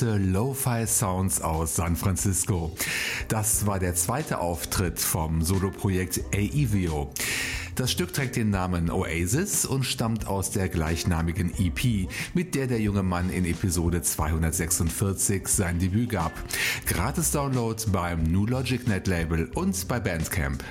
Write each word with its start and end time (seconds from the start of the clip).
Zarte 0.00 0.16
Lo-Fi-Sounds 0.16 1.42
aus 1.42 1.76
San 1.76 1.94
Francisco. 1.94 2.74
Das 3.28 3.66
war 3.66 3.78
der 3.78 3.94
zweite 3.94 4.38
Auftritt 4.38 4.98
vom 4.98 5.42
Soloprojekt 5.42 6.22
Aevio. 6.32 7.10
Das 7.74 7.90
Stück 7.90 8.14
trägt 8.14 8.36
den 8.36 8.48
Namen 8.48 8.90
Oasis 8.90 9.66
und 9.66 9.84
stammt 9.84 10.26
aus 10.26 10.50
der 10.52 10.70
gleichnamigen 10.70 11.52
EP, 11.58 12.08
mit 12.32 12.54
der 12.54 12.66
der 12.66 12.80
junge 12.80 13.02
Mann 13.02 13.28
in 13.28 13.44
Episode 13.44 14.00
246 14.00 15.46
sein 15.46 15.78
Debüt 15.78 16.08
gab. 16.10 16.32
Gratis 16.86 17.30
Download 17.30 17.82
beim 17.92 18.22
New 18.22 18.46
Logic 18.46 18.86
Net 18.88 19.06
Label 19.06 19.50
und 19.54 19.86
bei 19.86 20.00
Bandcamp. 20.00 20.64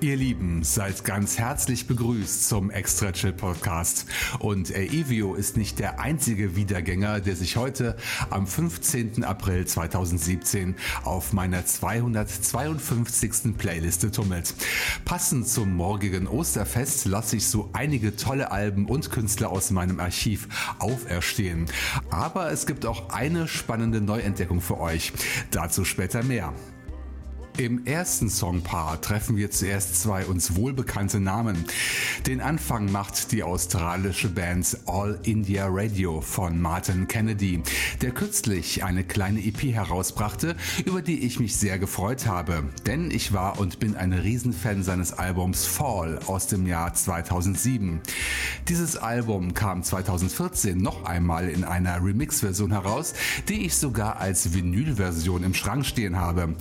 Ihr 0.00 0.16
Lieben, 0.16 0.64
seid 0.64 1.04
ganz 1.04 1.38
herzlich 1.38 1.86
begrüßt 1.86 2.48
zum 2.48 2.70
Extra 2.70 3.12
Chill 3.12 3.32
Podcast. 3.32 4.06
Und 4.38 4.70
Evio 4.70 5.34
ist 5.34 5.56
nicht 5.56 5.78
der 5.78 6.00
einzige 6.00 6.56
Wiedergänger, 6.56 7.20
der 7.20 7.36
sich 7.36 7.56
heute 7.56 7.96
am 8.30 8.46
15. 8.46 9.22
April 9.22 9.66
2017 9.66 10.74
auf 11.04 11.32
meiner 11.32 11.66
252. 11.66 13.56
Playliste 13.56 14.10
tummelt. 14.10 14.54
Passend 15.04 15.46
zum 15.46 15.76
morgigen 15.76 16.26
Osterfest 16.26 17.04
lasse 17.04 17.36
ich 17.36 17.46
so 17.46 17.70
einige 17.72 18.16
tolle 18.16 18.50
Alben 18.50 18.86
und 18.86 19.10
Künstler 19.10 19.50
aus 19.50 19.70
meinem 19.70 20.00
Archiv 20.00 20.48
auferstehen. 20.78 21.66
Aber 22.10 22.50
es 22.50 22.66
gibt 22.66 22.86
auch 22.86 23.10
eine 23.10 23.46
spannende 23.46 24.00
Neuentdeckung 24.00 24.60
für 24.60 24.80
euch. 24.80 25.12
Dazu 25.50 25.84
später 25.84 26.22
mehr. 26.22 26.52
Im 27.58 27.84
ersten 27.84 28.30
Songpaar 28.30 28.98
treffen 29.02 29.36
wir 29.36 29.50
zuerst 29.50 30.00
zwei 30.00 30.24
uns 30.24 30.56
wohlbekannte 30.56 31.20
Namen. 31.20 31.66
Den 32.26 32.40
Anfang 32.40 32.90
macht 32.90 33.30
die 33.30 33.42
australische 33.42 34.30
Band 34.30 34.78
All 34.86 35.18
India 35.24 35.66
Radio 35.68 36.22
von 36.22 36.58
Martin 36.58 37.08
Kennedy, 37.08 37.62
der 38.00 38.12
kürzlich 38.12 38.84
eine 38.84 39.04
kleine 39.04 39.44
EP 39.44 39.64
herausbrachte, 39.64 40.56
über 40.86 41.02
die 41.02 41.26
ich 41.26 41.40
mich 41.40 41.54
sehr 41.54 41.78
gefreut 41.78 42.26
habe, 42.26 42.64
denn 42.86 43.10
ich 43.10 43.34
war 43.34 43.60
und 43.60 43.78
bin 43.78 43.96
ein 43.96 44.14
Riesenfan 44.14 44.82
seines 44.82 45.12
Albums 45.12 45.66
Fall 45.66 46.20
aus 46.26 46.46
dem 46.46 46.66
Jahr 46.66 46.94
2007. 46.94 48.00
Dieses 48.68 48.96
Album 48.96 49.52
kam 49.52 49.82
2014 49.82 50.78
noch 50.78 51.04
einmal 51.04 51.50
in 51.50 51.64
einer 51.64 52.02
Remix-Version 52.02 52.72
heraus, 52.72 53.12
die 53.50 53.66
ich 53.66 53.74
sogar 53.74 54.20
als 54.20 54.54
Vinyl-Version 54.54 55.42
im 55.44 55.52
Schrank 55.52 55.84
stehen 55.84 56.18
habe. 56.18 56.56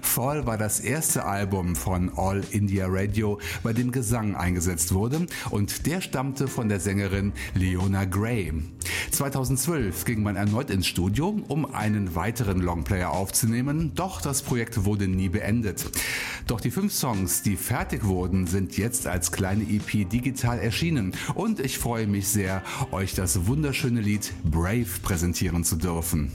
Fall 0.00 0.29
war 0.30 0.56
das 0.56 0.78
erste 0.78 1.24
Album 1.24 1.74
von 1.74 2.12
All 2.16 2.42
India 2.52 2.86
Radio, 2.88 3.40
bei 3.64 3.72
dem 3.72 3.90
Gesang 3.90 4.36
eingesetzt 4.36 4.94
wurde 4.94 5.26
und 5.50 5.86
der 5.86 6.00
stammte 6.00 6.46
von 6.46 6.68
der 6.68 6.78
Sängerin 6.78 7.32
Leona 7.54 8.04
Gray. 8.04 8.52
2012 9.10 10.04
ging 10.04 10.22
man 10.22 10.36
erneut 10.36 10.70
ins 10.70 10.86
Studio, 10.86 11.36
um 11.48 11.74
einen 11.74 12.14
weiteren 12.14 12.60
Longplayer 12.60 13.10
aufzunehmen, 13.10 13.92
doch 13.96 14.20
das 14.20 14.42
Projekt 14.42 14.84
wurde 14.84 15.08
nie 15.08 15.28
beendet. 15.28 15.84
Doch 16.46 16.60
die 16.60 16.70
fünf 16.70 16.92
Songs, 16.92 17.42
die 17.42 17.56
fertig 17.56 18.04
wurden, 18.04 18.46
sind 18.46 18.78
jetzt 18.78 19.08
als 19.08 19.32
kleine 19.32 19.64
EP 19.64 20.08
digital 20.08 20.60
erschienen 20.60 21.12
und 21.34 21.58
ich 21.58 21.78
freue 21.78 22.06
mich 22.06 22.28
sehr, 22.28 22.62
euch 22.92 23.14
das 23.14 23.46
wunderschöne 23.46 24.00
Lied 24.00 24.32
Brave 24.44 24.86
präsentieren 25.02 25.64
zu 25.64 25.74
dürfen. 25.74 26.30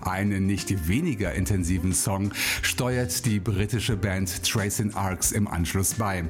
Einen 0.00 0.46
nicht 0.46 0.88
weniger 0.88 1.34
intensiven 1.34 1.92
Song 1.92 2.32
steuert 2.62 3.24
die 3.24 3.40
britische 3.40 3.96
Band 3.96 4.42
Tracing 4.44 4.94
Arcs 4.94 5.32
im 5.32 5.48
Anschluss 5.48 5.94
bei. 5.94 6.24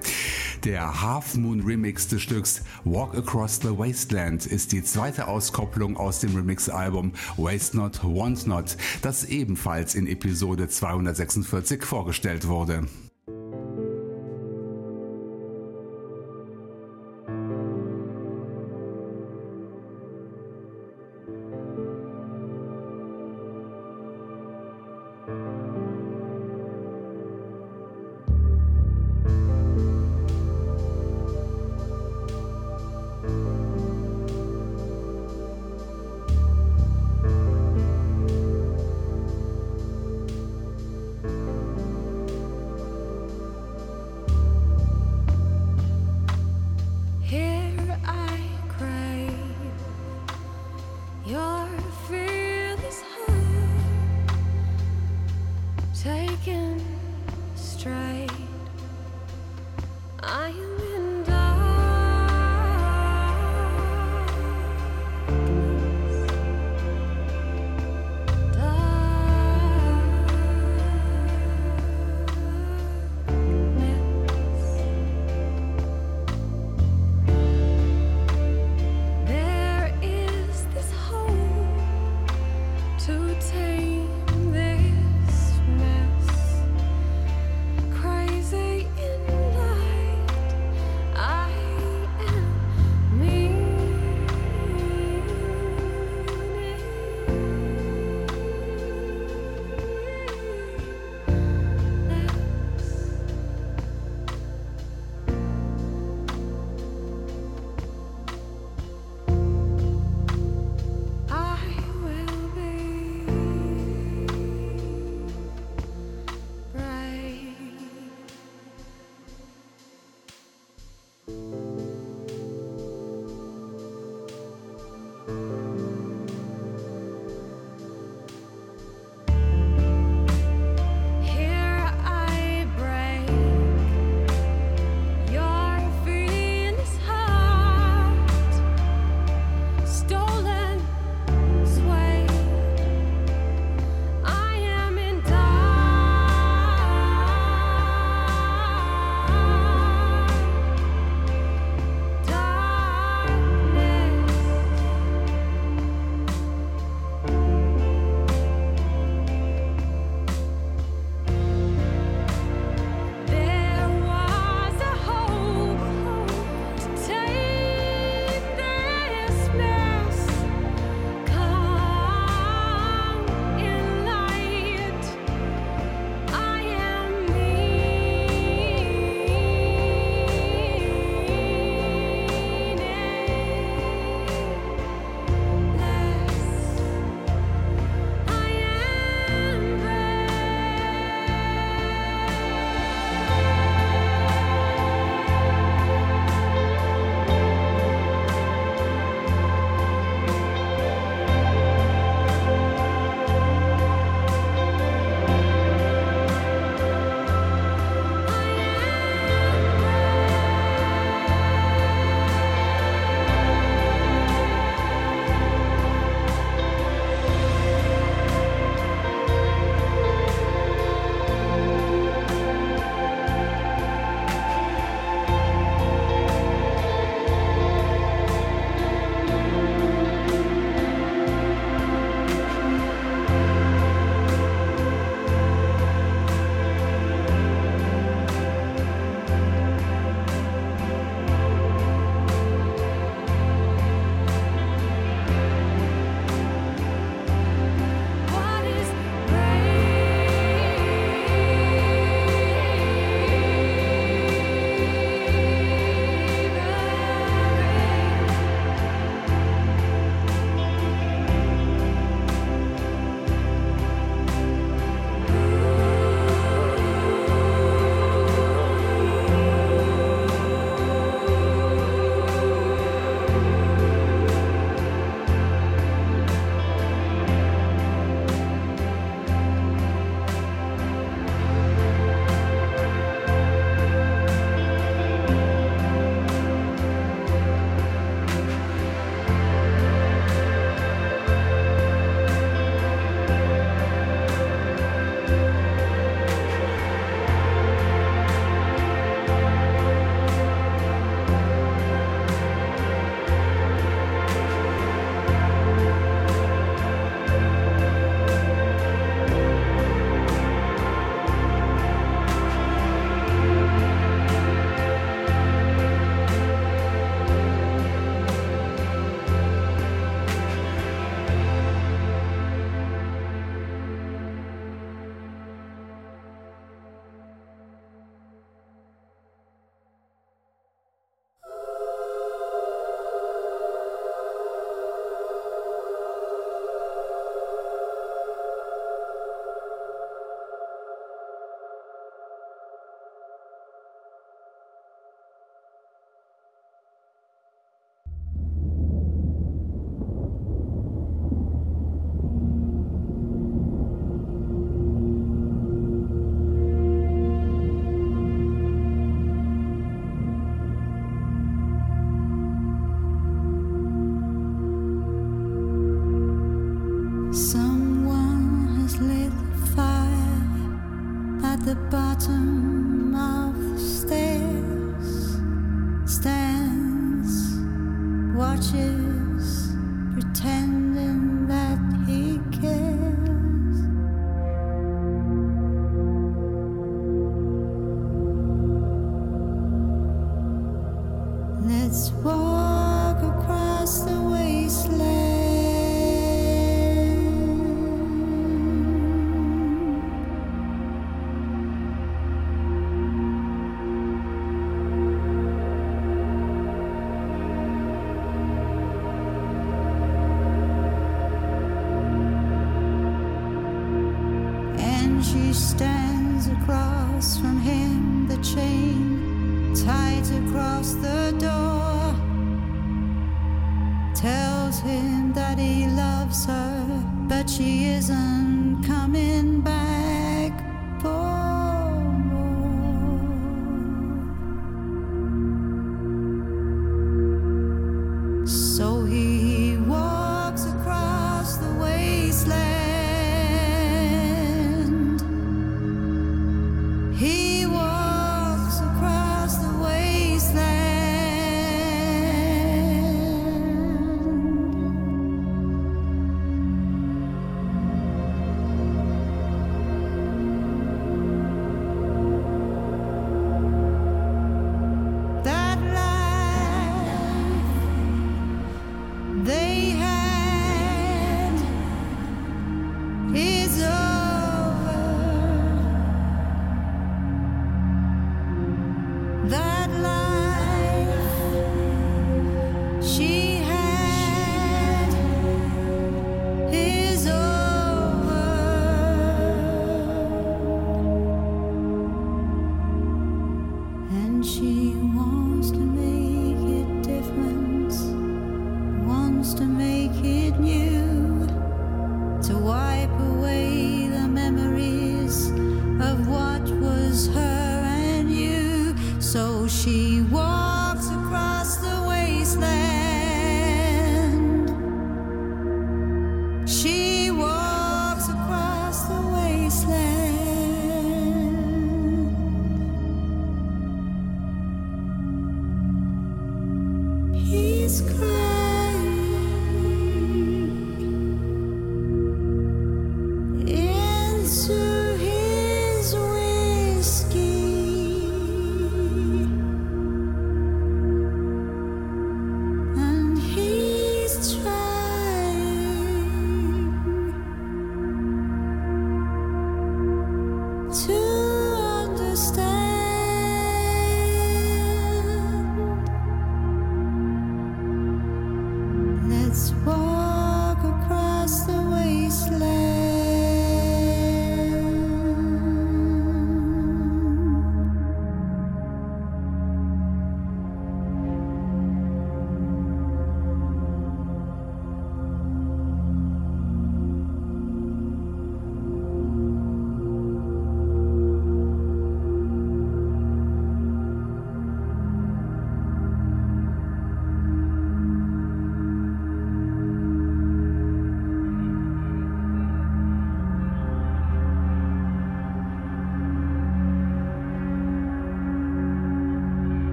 Der 0.65 1.03
Half 1.03 1.37
Moon 1.37 1.61
Remix 1.61 2.09
des 2.09 2.23
Stücks 2.23 2.63
Walk 2.85 3.15
Across 3.17 3.61
the 3.63 3.77
Wasteland 3.77 4.47
ist 4.47 4.73
die 4.73 4.83
zweite 4.83 5.29
Auskopplung 5.29 5.97
aus 5.97 6.21
dem 6.21 6.35
Remix-Album 6.35 7.13
Waste 7.37 7.77
Not, 7.77 8.01
Want 8.03 8.47
Not, 8.47 8.77
das 9.03 9.25
ebenfalls 9.25 9.95
in 9.95 10.07
Episode 10.07 10.69
246 10.69 11.85
vorgestellt 11.85 12.49
wurde. 12.49 12.87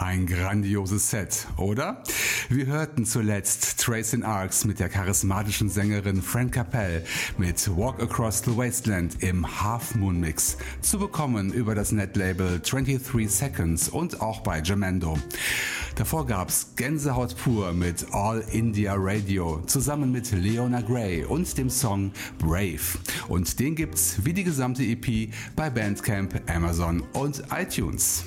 Ein 0.00 0.26
grandioses 0.26 1.10
Set, 1.10 1.48
oder? 1.56 2.04
Wir 2.48 2.66
hörten 2.66 3.04
zuletzt 3.04 3.80
Trace 3.80 4.22
Arcs 4.22 4.64
mit 4.64 4.78
der 4.78 4.88
charismatischen 4.88 5.68
Sängerin 5.68 6.22
Frank 6.22 6.54
Capell 6.54 7.04
mit 7.36 7.68
Walk 7.76 8.00
Across 8.00 8.42
the 8.44 8.56
Wasteland 8.56 9.20
im 9.24 9.44
Half 9.60 9.96
Moon 9.96 10.20
Mix. 10.20 10.56
Zu 10.82 11.00
bekommen 11.00 11.52
über 11.52 11.74
das 11.74 11.90
Netlabel 11.90 12.60
23 12.60 13.28
Seconds 13.28 13.88
und 13.88 14.20
auch 14.20 14.42
bei 14.42 14.62
Jamendo. 14.62 15.18
Davor 15.96 16.28
gab's 16.28 16.74
Gänsehaut 16.76 17.36
pur 17.36 17.72
mit 17.72 18.06
All 18.12 18.44
India 18.52 18.94
Radio 18.96 19.60
zusammen 19.66 20.12
mit 20.12 20.30
Leona 20.30 20.80
Gray 20.80 21.24
und 21.24 21.58
dem 21.58 21.70
Song 21.70 22.12
Brave. 22.38 22.98
Und 23.26 23.58
den 23.58 23.74
gibt's 23.74 24.18
wie 24.22 24.32
die 24.32 24.44
gesamte 24.44 24.84
EP 24.84 25.32
bei 25.56 25.68
Bandcamp, 25.70 26.40
Amazon 26.48 27.02
und 27.14 27.42
iTunes. 27.50 28.22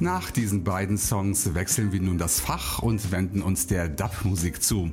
Nach 0.00 0.30
diesen 0.30 0.64
beiden 0.64 0.98
Songs 0.98 1.54
wechseln 1.54 1.92
wir 1.92 2.00
nun 2.00 2.18
das 2.18 2.40
Fach 2.40 2.80
und 2.80 3.12
wenden 3.12 3.42
uns 3.42 3.66
der 3.66 3.88
Dub-Musik 3.88 4.62
zu. 4.62 4.90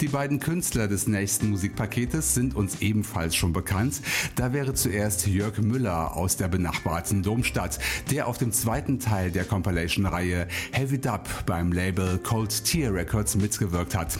Die 0.00 0.08
beiden 0.08 0.40
Künstler 0.40 0.88
des 0.88 1.06
nächsten 1.06 1.50
Musikpaketes 1.50 2.34
sind 2.34 2.56
uns 2.56 2.80
ebenfalls 2.80 3.36
schon 3.36 3.52
bekannt. 3.52 4.00
Da 4.34 4.54
wäre 4.54 4.72
zuerst 4.72 5.26
Jörg 5.26 5.58
Müller 5.58 6.16
aus 6.16 6.38
der 6.38 6.48
benachbarten 6.48 7.22
Domstadt, 7.22 7.78
der 8.10 8.26
auf 8.26 8.38
dem 8.38 8.50
zweiten 8.50 8.98
Teil 8.98 9.30
der 9.30 9.44
Compilation-Reihe 9.44 10.48
Heavy 10.72 10.98
Dub 10.98 11.28
beim 11.44 11.72
Label 11.72 12.18
Cold 12.18 12.64
Tear 12.64 12.94
Records 12.94 13.36
mitgewirkt 13.36 13.94
hat. 13.94 14.18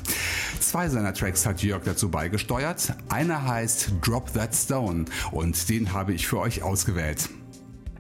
Zwei 0.61 0.91
seiner 0.91 1.15
Tracks 1.15 1.47
hat 1.47 1.63
Jörg 1.63 1.83
dazu 1.85 2.11
beigesteuert. 2.11 2.95
Einer 3.09 3.47
heißt 3.47 3.95
Drop 4.03 4.33
That 4.35 4.55
Stone 4.55 5.07
und 5.31 5.69
den 5.71 5.95
habe 5.95 6.13
ich 6.13 6.27
für 6.27 6.41
euch 6.41 6.63
ausgewählt. 6.63 7.31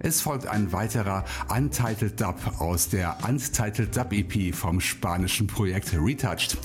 Es 0.02 0.22
folgt 0.22 0.46
ein 0.46 0.72
weiterer 0.72 1.26
Untitled 1.54 2.18
Dub 2.18 2.36
aus 2.58 2.88
der 2.88 3.18
Untitled 3.28 3.94
Dub 3.94 4.14
EP 4.14 4.54
vom 4.54 4.80
spanischen 4.80 5.46
Projekt 5.46 5.92
Retouched. 5.92 6.56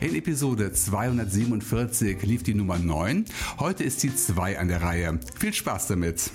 In 0.00 0.14
Episode 0.14 0.72
247 0.72 2.22
lief 2.22 2.44
die 2.44 2.54
Nummer 2.54 2.78
9, 2.78 3.26
heute 3.58 3.84
ist 3.84 4.02
die 4.02 4.16
2 4.16 4.58
an 4.58 4.68
der 4.68 4.80
Reihe. 4.80 5.20
Viel 5.38 5.52
Spaß 5.52 5.88
damit! 5.88 6.30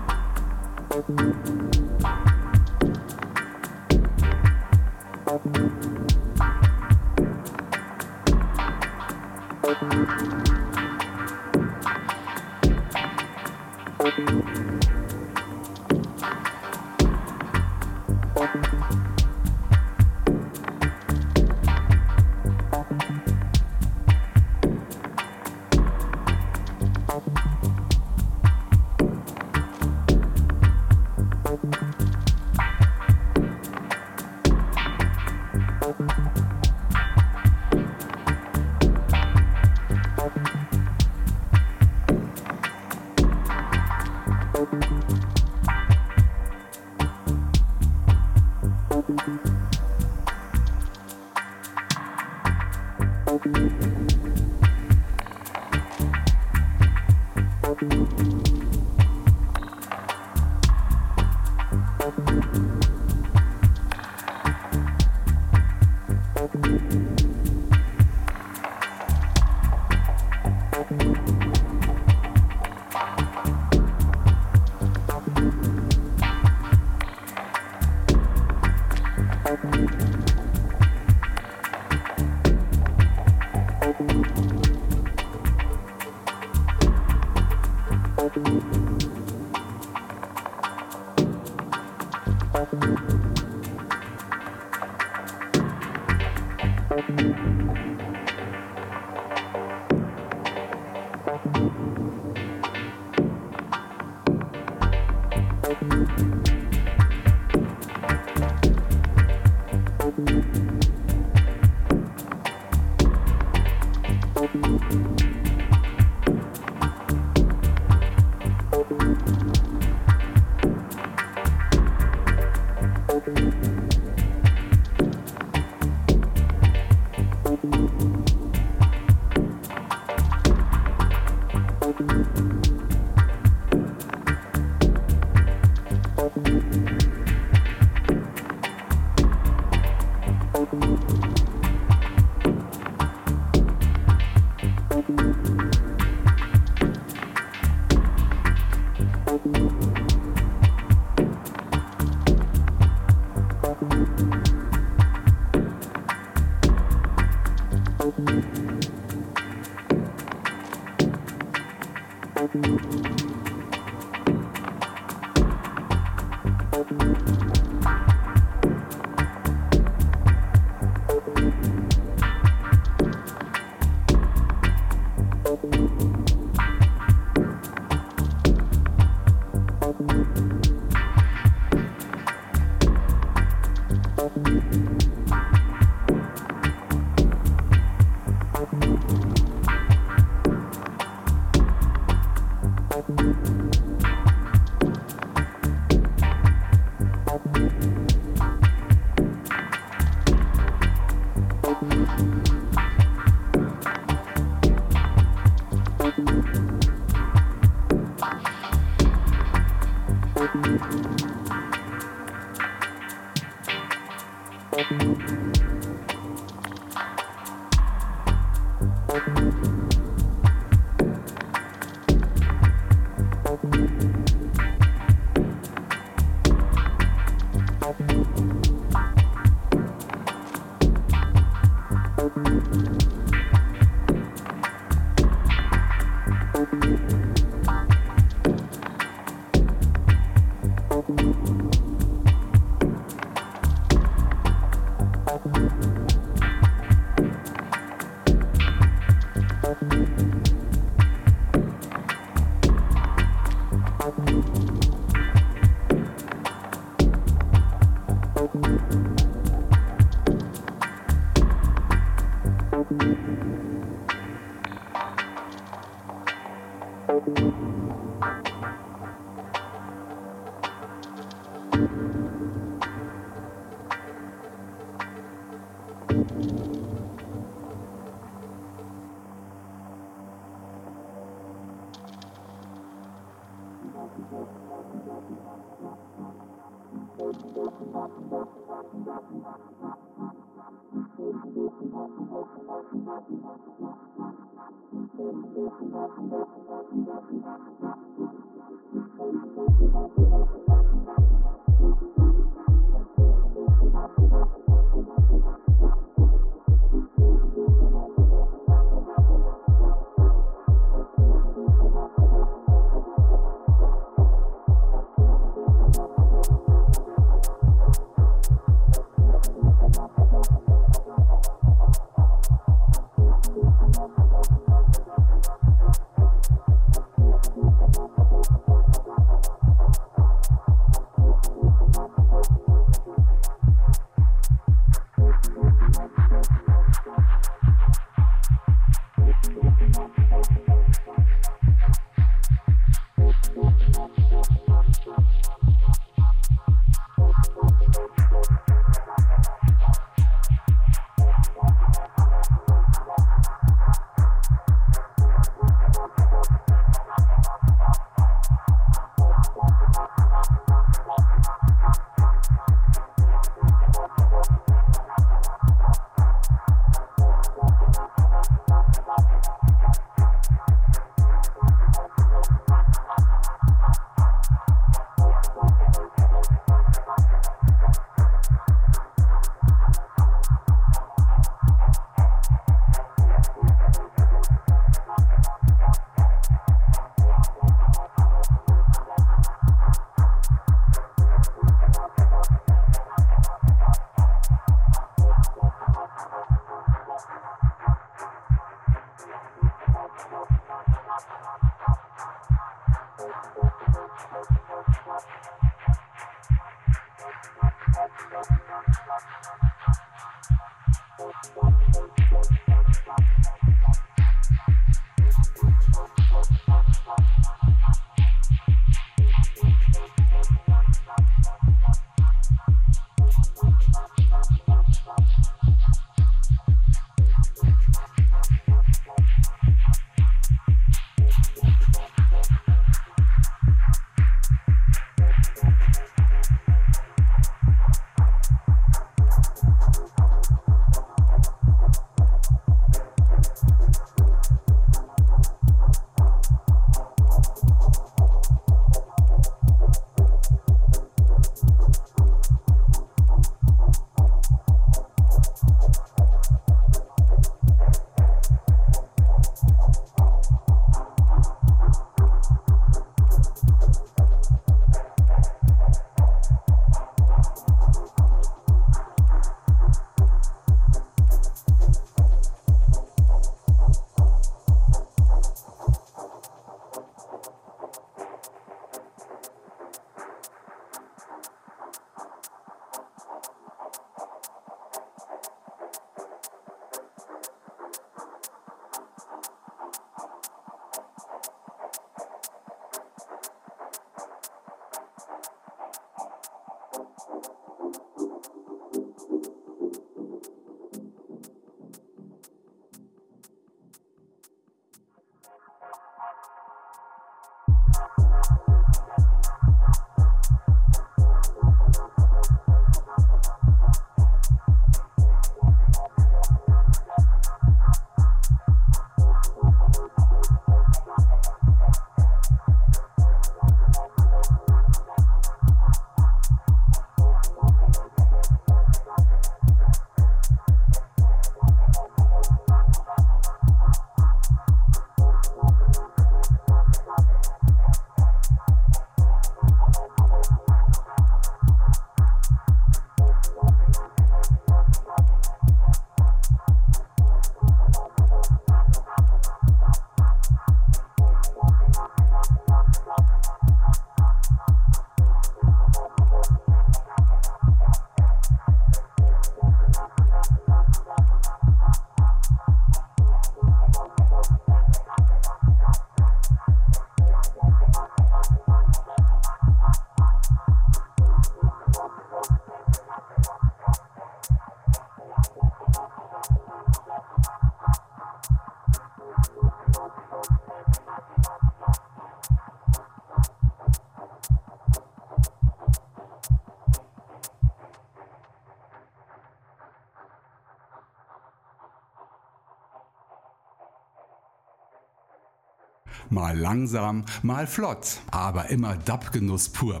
Mal 596.40 596.58
langsam, 596.58 597.26
mal 597.42 597.66
flott, 597.66 598.16
aber 598.30 598.70
immer 598.70 598.96
Dub-Genuss 598.96 599.68
pur. 599.68 600.00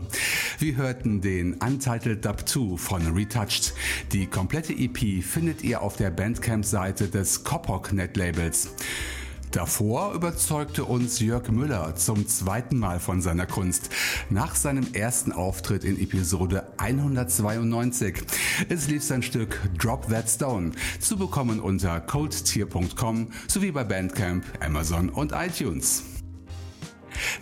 Wir 0.58 0.74
hörten 0.74 1.20
den 1.20 1.52
Untitled 1.52 2.24
Dub 2.24 2.48
2 2.48 2.78
von 2.78 3.14
Retouched. 3.14 3.74
Die 4.12 4.26
komplette 4.26 4.72
EP 4.72 5.22
findet 5.22 5.62
ihr 5.62 5.82
auf 5.82 5.96
der 5.96 6.10
Bandcamp-Seite 6.10 7.08
des 7.08 7.44
Kopok 7.44 7.92
Net 7.92 8.16
Labels. 8.16 8.70
Davor 9.50 10.14
überzeugte 10.14 10.86
uns 10.86 11.20
Jörg 11.20 11.50
Müller 11.50 11.94
zum 11.96 12.26
zweiten 12.26 12.78
Mal 12.78 13.00
von 13.00 13.20
seiner 13.20 13.44
Kunst, 13.44 13.90
nach 14.30 14.54
seinem 14.54 14.94
ersten 14.94 15.32
Auftritt 15.32 15.84
in 15.84 16.00
Episode 16.00 16.68
192. 16.78 18.14
Es 18.70 18.88
lief 18.88 19.04
sein 19.04 19.22
Stück 19.22 19.60
Drop 19.76 20.08
That 20.08 20.30
Stone, 20.30 20.72
zu 21.00 21.18
bekommen 21.18 21.60
unter 21.60 22.00
coldtier.com 22.00 23.28
sowie 23.46 23.72
bei 23.72 23.84
Bandcamp, 23.84 24.42
Amazon 24.64 25.10
und 25.10 25.32
iTunes. 25.32 26.09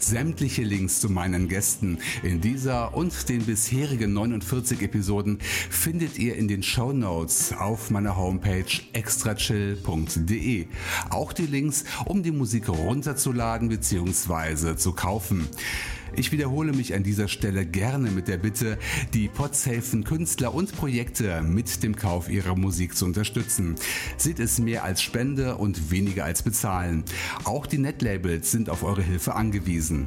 Sämtliche 0.09 0.63
Links 0.63 1.01
zu 1.01 1.11
meinen 1.11 1.49
Gästen 1.49 1.99
in 2.23 2.41
dieser 2.41 2.95
und 2.95 3.29
den 3.29 3.45
bisherigen 3.45 4.15
49 4.15 4.81
Episoden 4.81 5.39
findet 5.43 6.19
ihr 6.19 6.35
in 6.37 6.49
den 6.49 6.63
Show 6.63 6.95
Notes 6.95 7.53
auf 7.53 7.91
meiner 7.91 8.17
Homepage 8.17 8.65
extrachill.de. 8.95 10.67
Auch 11.11 11.35
die 11.35 11.45
Links, 11.45 11.85
um 12.07 12.23
die 12.23 12.33
Musik 12.33 12.71
runterzuladen 12.71 13.69
bzw. 13.69 14.77
zu 14.77 14.93
kaufen. 14.93 15.47
Ich 16.17 16.33
wiederhole 16.33 16.73
mich 16.73 16.95
an 16.95 17.03
dieser 17.03 17.29
Stelle 17.29 17.67
gerne 17.67 18.11
mit 18.11 18.29
der 18.29 18.39
Bitte, 18.39 18.79
die 19.15 19.29
Podsafen 19.29 20.05
Künstler 20.05 20.55
und 20.55 20.75
Projekte 20.77 21.43
mit 21.43 21.83
dem 21.83 21.97
Kauf 21.97 22.29
ihrer 22.29 22.57
Musik 22.57 22.97
zu 22.97 23.05
unterstützen. 23.05 23.77
Seht 24.17 24.41
es 24.41 24.59
mehr 24.59 24.85
als 24.85 25.03
Spende 25.03 25.57
und 25.57 25.91
weniger 25.91 26.25
als 26.25 26.43
Bezahlen. 26.43 27.05
Auch 27.45 27.67
die 27.67 27.79
Netlabels 27.79 28.51
sind 28.51 28.71
auf 28.71 28.83
eure 28.83 29.03
Hilfe 29.03 29.35
angewiesen. 29.35 30.07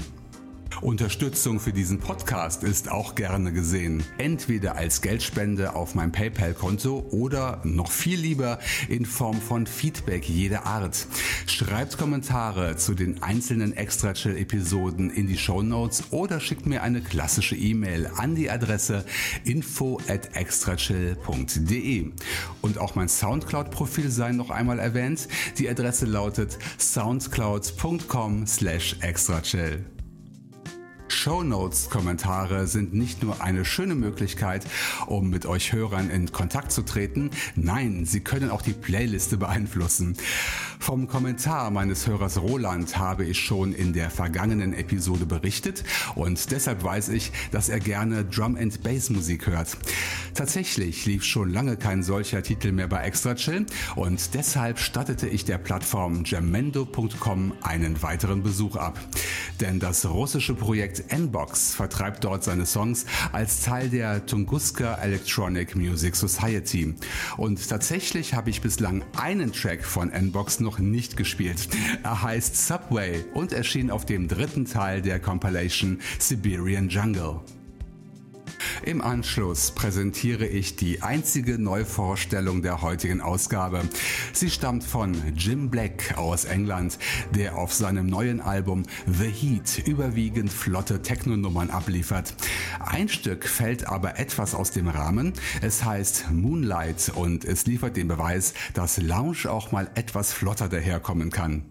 Unterstützung 0.79 1.59
für 1.59 1.73
diesen 1.73 1.99
Podcast 1.99 2.63
ist 2.63 2.89
auch 2.89 3.13
gerne 3.13 3.51
gesehen. 3.51 4.03
Entweder 4.17 4.75
als 4.75 5.01
Geldspende 5.01 5.75
auf 5.75 5.93
mein 5.93 6.11
PayPal-Konto 6.11 7.05
oder 7.11 7.61
noch 7.63 7.91
viel 7.91 8.19
lieber 8.19 8.57
in 8.87 9.05
Form 9.05 9.39
von 9.39 9.67
Feedback 9.67 10.27
jeder 10.27 10.65
Art. 10.65 11.05
Schreibt 11.45 11.97
Kommentare 11.97 12.77
zu 12.77 12.95
den 12.95 13.21
einzelnen 13.21 13.77
Extra 13.77 14.13
Chill 14.13 14.37
Episoden 14.37 15.11
in 15.11 15.27
die 15.27 15.37
Show 15.37 15.61
Notes 15.61 16.05
oder 16.11 16.39
schickt 16.39 16.65
mir 16.65 16.81
eine 16.81 17.01
klassische 17.01 17.55
E-Mail 17.55 18.09
an 18.15 18.33
die 18.33 18.49
Adresse 18.49 19.05
info 19.43 19.99
at 20.07 20.35
extrachill.de. 20.35 22.11
Und 22.61 22.77
auch 22.79 22.95
mein 22.95 23.09
Soundcloud-Profil 23.09 24.09
sei 24.09 24.31
noch 24.31 24.49
einmal 24.49 24.79
erwähnt. 24.79 25.27
Die 25.59 25.69
Adresse 25.69 26.05
lautet 26.05 26.57
soundcloud.com 26.79 28.47
slash 28.47 28.95
extrachill. 29.01 29.85
Shownotes-Kommentare 31.11 32.67
sind 32.67 32.93
nicht 32.93 33.23
nur 33.23 33.41
eine 33.41 33.65
schöne 33.65 33.95
Möglichkeit, 33.95 34.65
um 35.07 35.29
mit 35.29 35.45
euch 35.45 35.73
Hörern 35.73 36.09
in 36.09 36.31
Kontakt 36.31 36.71
zu 36.71 36.81
treten, 36.81 37.31
nein, 37.55 38.05
sie 38.05 38.21
können 38.21 38.49
auch 38.49 38.61
die 38.61 38.73
Playliste 38.73 39.37
beeinflussen. 39.37 40.17
Vom 40.79 41.07
Kommentar 41.07 41.69
meines 41.69 42.07
Hörers 42.07 42.41
Roland 42.41 42.97
habe 42.97 43.25
ich 43.25 43.39
schon 43.39 43.73
in 43.73 43.93
der 43.93 44.09
vergangenen 44.09 44.73
Episode 44.73 45.25
berichtet 45.25 45.83
und 46.15 46.51
deshalb 46.51 46.83
weiß 46.83 47.09
ich, 47.09 47.31
dass 47.51 47.69
er 47.69 47.79
gerne 47.79 48.25
Drum 48.25 48.55
and 48.55 48.81
Bass 48.81 49.09
Musik 49.09 49.47
hört. 49.47 49.77
Tatsächlich 50.33 51.05
lief 51.05 51.23
schon 51.23 51.51
lange 51.51 51.77
kein 51.77 52.03
solcher 52.03 52.41
Titel 52.41 52.71
mehr 52.71 52.87
bei 52.87 53.03
Extra 53.03 53.35
Chill 53.35 53.65
und 53.95 54.33
deshalb 54.33 54.79
stattete 54.79 55.27
ich 55.27 55.45
der 55.45 55.57
Plattform 55.57 56.23
jamendo.com 56.25 57.53
einen 57.61 58.01
weiteren 58.01 58.41
Besuch 58.41 58.75
ab. 58.75 58.99
Denn 59.59 59.79
das 59.79 60.05
russische 60.05 60.55
Projekt 60.55 61.00
Nbox 61.09 61.73
vertreibt 61.73 62.23
dort 62.23 62.43
seine 62.43 62.65
Songs 62.65 63.05
als 63.31 63.61
Teil 63.61 63.89
der 63.89 64.25
Tunguska 64.25 64.95
Electronic 64.95 65.75
Music 65.75 66.15
Society. 66.15 66.95
Und 67.37 67.67
tatsächlich 67.67 68.33
habe 68.33 68.49
ich 68.49 68.61
bislang 68.61 69.03
einen 69.17 69.53
Track 69.53 69.85
von 69.85 70.09
Nbox 70.09 70.59
noch 70.59 70.79
nicht 70.79 71.17
gespielt. 71.17 71.69
Er 72.03 72.21
heißt 72.21 72.67
Subway 72.67 73.23
und 73.33 73.53
erschien 73.53 73.91
auf 73.91 74.05
dem 74.05 74.27
dritten 74.27 74.65
Teil 74.65 75.01
der 75.01 75.19
Compilation 75.19 75.99
Siberian 76.19 76.89
Jungle. 76.89 77.41
Im 78.83 79.01
Anschluss 79.01 79.71
präsentiere 79.71 80.45
ich 80.45 80.75
die 80.75 81.01
einzige 81.01 81.59
Neuvorstellung 81.59 82.61
der 82.61 82.81
heutigen 82.81 83.21
Ausgabe. 83.21 83.81
Sie 84.33 84.49
stammt 84.49 84.83
von 84.83 85.15
Jim 85.35 85.69
Black 85.69 86.17
aus 86.17 86.45
England, 86.45 86.97
der 87.35 87.57
auf 87.57 87.73
seinem 87.73 88.07
neuen 88.07 88.41
Album 88.41 88.83
The 89.07 89.29
Heat 89.29 89.87
überwiegend 89.87 90.51
flotte 90.51 91.01
Techno-Nummern 91.01 91.69
abliefert. 91.69 92.33
Ein 92.79 93.09
Stück 93.09 93.47
fällt 93.47 93.87
aber 93.87 94.19
etwas 94.19 94.55
aus 94.55 94.71
dem 94.71 94.87
Rahmen. 94.87 95.33
Es 95.61 95.83
heißt 95.83 96.31
Moonlight 96.31 97.11
und 97.15 97.45
es 97.45 97.65
liefert 97.65 97.97
den 97.97 98.07
Beweis, 98.07 98.53
dass 98.73 98.97
Lounge 98.97 99.49
auch 99.49 99.71
mal 99.71 99.89
etwas 99.95 100.33
flotter 100.33 100.69
daherkommen 100.69 101.31
kann. 101.31 101.70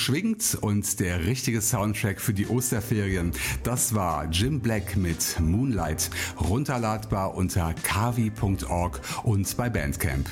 Beschwingt 0.00 0.56
und 0.62 0.98
der 0.98 1.26
richtige 1.26 1.60
Soundtrack 1.60 2.22
für 2.22 2.32
die 2.32 2.46
Osterferien. 2.46 3.32
Das 3.64 3.94
war 3.94 4.30
Jim 4.30 4.58
Black 4.58 4.96
mit 4.96 5.38
Moonlight, 5.38 6.08
runterladbar 6.40 7.34
unter 7.34 7.74
kavi.org 7.82 8.98
und 9.24 9.56
bei 9.58 9.68
Bandcamp. 9.68 10.30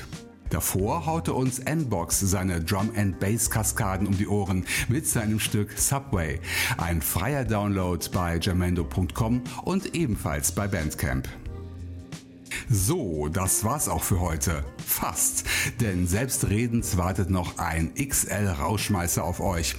Davor 0.49 1.05
haute 1.05 1.33
uns 1.33 1.59
N-Box 1.59 2.19
seine 2.19 2.61
Drum 2.61 2.89
and 2.95 3.19
Bass 3.19 3.47
Kaskaden 3.51 4.07
um 4.07 4.17
die 4.17 4.27
Ohren 4.27 4.65
mit 4.87 5.05
seinem 5.05 5.39
Stück 5.39 5.77
Subway. 5.77 6.39
Ein 6.79 7.03
freier 7.03 7.45
Download 7.45 8.03
bei 8.11 8.39
jamendo.com 8.39 9.43
und 9.65 9.93
ebenfalls 9.93 10.51
bei 10.51 10.67
Bandcamp. 10.67 11.29
So, 12.71 13.29
das 13.29 13.63
war's 13.63 13.89
auch 13.89 14.03
für 14.03 14.19
heute. 14.19 14.63
Fast. 14.85 15.43
Denn 15.81 16.05
selbstredend 16.05 16.97
wartet 16.97 17.31
noch 17.31 17.57
ein 17.57 17.95
XL-Rauschmeißer 17.95 19.23
auf 19.23 19.39
euch. 19.39 19.75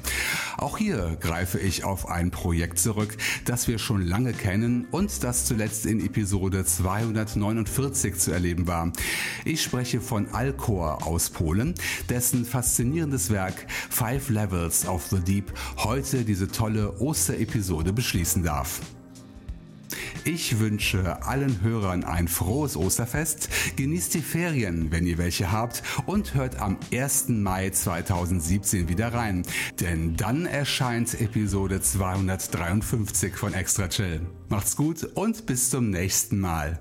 Auch 0.56 0.76
hier 0.76 1.16
greife 1.20 1.60
ich 1.60 1.84
auf 1.84 2.08
ein 2.08 2.32
Projekt 2.32 2.80
zurück, 2.80 3.16
das 3.44 3.68
wir 3.68 3.78
schon 3.78 4.04
lange 4.04 4.32
kennen 4.32 4.88
und 4.90 5.22
das 5.22 5.44
zuletzt 5.44 5.86
in 5.86 6.04
Episode 6.04 6.64
249 6.64 8.18
zu 8.18 8.32
erleben 8.32 8.66
war. 8.66 8.92
Ich 9.44 9.62
spreche 9.62 10.00
von 10.00 10.26
Alcor 10.34 11.06
aus 11.06 11.30
Polen, 11.30 11.74
dessen 12.08 12.44
faszinierendes 12.44 13.30
Werk 13.30 13.66
Five 13.88 14.30
Levels 14.30 14.84
of 14.86 15.06
the 15.06 15.20
Deep 15.20 15.52
heute 15.76 16.24
diese 16.24 16.48
tolle 16.48 17.00
Osterepisode 17.00 17.92
beschließen 17.92 18.42
darf. 18.42 18.80
Ich 20.24 20.58
wünsche 20.58 21.22
allen 21.22 21.62
Hörern 21.62 22.04
ein 22.04 22.28
frohes 22.28 22.76
Osterfest, 22.76 23.48
genießt 23.76 24.14
die 24.14 24.20
Ferien, 24.20 24.90
wenn 24.90 25.06
ihr 25.06 25.18
welche 25.18 25.50
habt 25.50 25.82
und 26.06 26.34
hört 26.34 26.60
am 26.60 26.78
1. 26.92 27.28
Mai 27.28 27.70
2017 27.70 28.88
wieder 28.88 29.12
rein, 29.12 29.42
denn 29.80 30.16
dann 30.16 30.46
erscheint 30.46 31.20
Episode 31.20 31.80
253 31.80 33.34
von 33.34 33.54
Extra 33.54 33.88
Chill. 33.88 34.20
Macht's 34.48 34.76
gut 34.76 35.04
und 35.14 35.46
bis 35.46 35.70
zum 35.70 35.90
nächsten 35.90 36.40
Mal. 36.40 36.80